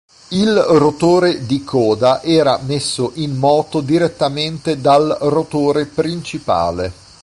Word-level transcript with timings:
Il 0.29 0.57
rotore 0.59 1.45
di 1.45 1.63
coda 1.63 2.23
era 2.23 2.57
messo 2.65 3.11
in 3.17 3.37
moto 3.37 3.81
direttamente 3.81 4.81
dal 4.81 5.15
rotore 5.21 5.85
principale. 5.85 6.91